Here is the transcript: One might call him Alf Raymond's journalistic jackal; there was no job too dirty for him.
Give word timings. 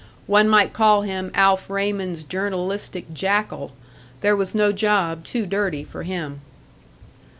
One 0.25 0.49
might 0.49 0.73
call 0.73 1.03
him 1.03 1.29
Alf 1.35 1.69
Raymond's 1.69 2.23
journalistic 2.23 3.13
jackal; 3.13 3.71
there 4.21 4.35
was 4.35 4.55
no 4.55 4.71
job 4.71 5.23
too 5.23 5.45
dirty 5.45 5.83
for 5.83 6.01
him. 6.01 6.41